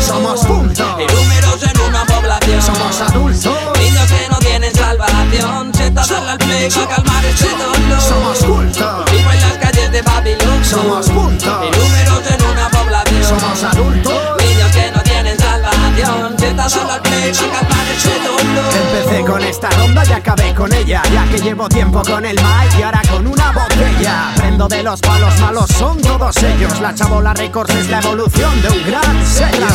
[0.00, 0.84] Somos punto.
[0.98, 2.62] Y números en una población.
[2.62, 3.52] Somos adultos.
[3.78, 5.74] Niños que no tienen salvación.
[5.74, 8.00] Sentados al play para calmar este dolor.
[8.00, 9.04] Somos culto.
[9.10, 10.64] Vivo en las calles de Babilón.
[10.64, 11.60] Somos punto.
[11.64, 13.24] Y números en una población.
[13.24, 14.14] Somos adultos.
[14.38, 16.38] Niños que no tienen salvación.
[16.38, 18.74] Sentados al play para calmar este dolor.
[18.74, 22.78] Empecé con esta ronda y acabé con ella Ya que llevo tiempo con el mic
[22.78, 26.80] y ahora con una botella De los palos malos, son todos ellos.
[26.80, 29.66] La chabola records es la evolución de un gran sello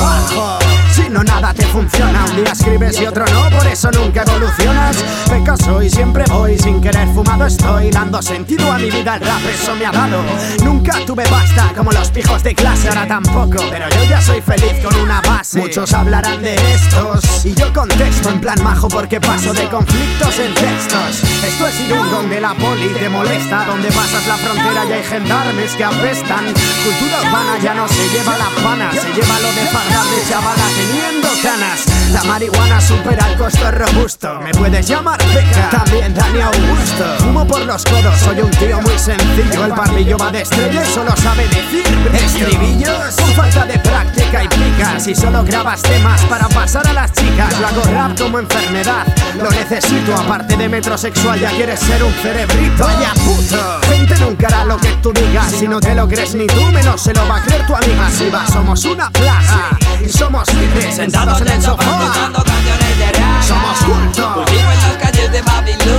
[0.92, 4.98] Si no nada te funciona, un día escribes y otro no Por eso nunca evolucionas.
[5.30, 9.42] Pecoso y siempre voy, sin querer fumado estoy Dando sentido a mi vida, el rap
[9.52, 10.22] eso me ha dado.
[10.64, 14.74] Nunca tuve pasta como los pijos de clase, ahora tampoco Pero yo ya soy feliz
[14.84, 15.60] con una base.
[15.60, 20.54] Muchos hablarán de estos y yo contesto en plan majo porque paso de conflictos en
[20.54, 21.24] textos.
[21.44, 25.76] Esto es Irún donde la poli te molesta, donde pasas la frontera y hay gendarmes
[25.76, 26.46] que apestan.
[26.46, 30.64] Cultura urbana ya no se lleva la pana, se lleva lo de pagar de chavala
[30.76, 31.86] teniendo canas.
[32.14, 37.06] La marihuana supera el costo robusto, me puedes llamar Beca, también Dani Augusto.
[37.20, 40.94] Fumo por los codos, soy un tío muy sencillo, el parrillo va de estrella y
[40.94, 41.93] solo sabe decir
[44.84, 47.60] práctica y solo grabas temas para pasar a las chicas.
[47.60, 50.16] Lo hago rap como enfermedad, lo necesito.
[50.16, 52.84] Aparte de metrosexual, ya quieres ser un cerebrito.
[52.84, 55.52] Vaya puto, gente nunca hará lo que tú digas.
[55.52, 58.10] Si no te lo crees ni tú, menos se lo va a creer tu amiga.
[58.10, 62.32] Si va, somos una plaga y somos libres, sentados en el sofá.
[63.42, 65.93] Somos culto, Vivo en las calles de Babilón.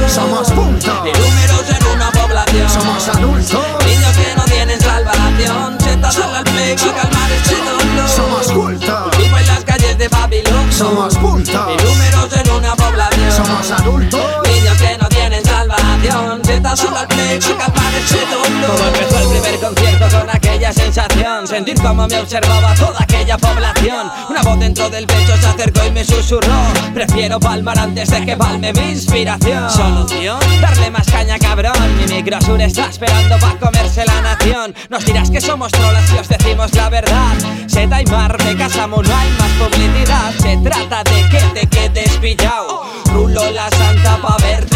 [16.04, 20.72] Salvación Sentados al play para calmar ese dolor Todo empezó el primer concierto con aquella
[20.72, 24.10] sensación Sentir como me observaba toda aquella población.
[24.28, 26.54] Una voz dentro del pecho se acercó y me susurró
[26.92, 30.38] Prefiero palmar antes de que palme mi inspiración ¿Solución?
[30.60, 31.74] Darle más caña cabrón.
[31.96, 34.74] Mi microsur está esperando para comerse la nación.
[34.88, 37.34] Nos dirás que somos trolas si os decimos la verdad.
[37.66, 40.32] Seta y mar, me casamos, no hay más publicidad.
[40.40, 44.73] Se trata de que te quedes pillado Rulo la santa pa' verte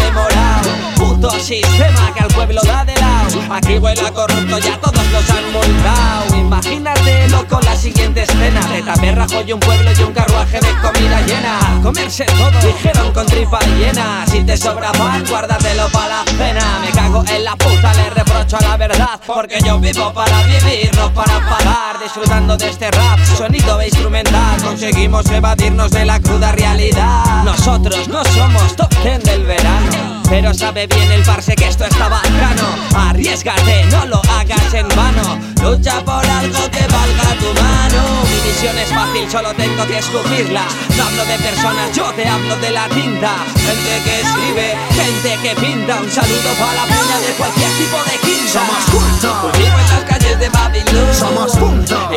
[1.39, 3.41] sistema que al pueblo da de lado.
[3.51, 6.35] Aquí huele a corrupto, ya todos los han multado.
[6.35, 8.61] Imagínatelo con la siguiente escena.
[8.67, 11.59] De taperrajo y un pueblo y un carruaje de comida llena.
[11.81, 14.25] Comerse todo, dijeron con tripa llena.
[14.27, 16.81] Si te sobra pan, guárdatelo pa' la cena.
[16.85, 19.19] Me cago en la puta, le reprocho a la verdad.
[19.25, 21.99] Porque yo vivo para vivir, no para pagar.
[22.01, 24.61] Disfrutando de este rap, sonido e instrumental.
[24.61, 27.43] Conseguimos evadirnos de la cruda realidad.
[27.43, 32.07] Nosotros no somos top 10 del verano pero sabe bien el parse que esto está
[32.07, 35.39] bacano Arriesgate, no lo hagas en vano.
[35.61, 38.01] Lucha por algo que valga tu mano.
[38.23, 40.63] Mi misión es fácil, solo tengo que escupirla.
[40.95, 43.31] No hablo de personas, yo te hablo de la tinta.
[43.55, 45.99] Gente que escribe, gente que pinta.
[45.99, 48.51] Un saludo para la peña de cualquier tipo de quinta.
[48.51, 51.15] Somos culto, Vivo en las calles de Babilón.
[51.15, 52.09] Somos punto,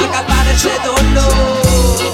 [0.00, 2.05] para calmar ese dolor